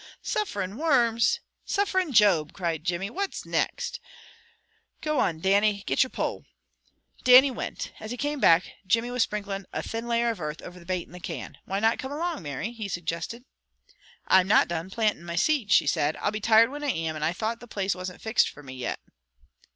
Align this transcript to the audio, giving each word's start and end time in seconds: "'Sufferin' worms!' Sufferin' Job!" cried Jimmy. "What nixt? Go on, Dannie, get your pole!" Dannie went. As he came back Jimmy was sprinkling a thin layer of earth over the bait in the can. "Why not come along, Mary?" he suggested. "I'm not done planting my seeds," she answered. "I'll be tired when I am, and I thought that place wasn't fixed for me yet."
"'Sufferin' 0.23 0.77
worms!' 0.77 1.41
Sufferin' 1.63 2.11
Job!" 2.11 2.53
cried 2.53 2.83
Jimmy. 2.83 3.11
"What 3.11 3.39
nixt? 3.45 3.99
Go 4.99 5.19
on, 5.19 5.39
Dannie, 5.39 5.83
get 5.85 6.01
your 6.01 6.09
pole!" 6.09 6.43
Dannie 7.23 7.51
went. 7.51 7.91
As 7.99 8.09
he 8.09 8.17
came 8.17 8.39
back 8.39 8.65
Jimmy 8.87 9.11
was 9.11 9.21
sprinkling 9.21 9.65
a 9.71 9.83
thin 9.83 10.07
layer 10.07 10.31
of 10.31 10.41
earth 10.41 10.59
over 10.63 10.79
the 10.79 10.87
bait 10.87 11.05
in 11.05 11.13
the 11.13 11.19
can. 11.19 11.59
"Why 11.65 11.79
not 11.79 11.99
come 11.99 12.11
along, 12.11 12.41
Mary?" 12.41 12.71
he 12.71 12.87
suggested. 12.87 13.43
"I'm 14.25 14.47
not 14.47 14.67
done 14.67 14.89
planting 14.89 15.21
my 15.23 15.35
seeds," 15.35 15.75
she 15.75 15.85
answered. 15.85 16.17
"I'll 16.19 16.31
be 16.31 16.41
tired 16.41 16.71
when 16.71 16.83
I 16.83 16.89
am, 16.89 17.15
and 17.15 17.23
I 17.23 17.31
thought 17.31 17.59
that 17.59 17.67
place 17.67 17.93
wasn't 17.93 18.21
fixed 18.23 18.49
for 18.49 18.63
me 18.63 18.73
yet." 18.73 18.99